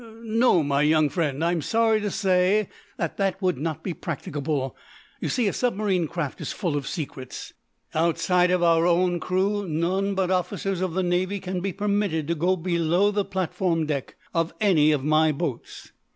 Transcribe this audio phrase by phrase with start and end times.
[0.23, 4.75] "No, my young friend, I am sorry to say that that would not be practicable.
[5.19, 7.53] You see, a submarine craft is full of secrets.
[7.93, 12.33] Outside of our own crew none but officers of the Navy can be permitted to
[12.33, 15.91] go below the platform deck of any of my boats."